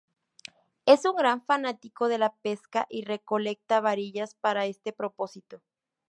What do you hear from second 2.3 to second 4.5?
pesca y recolecta varillas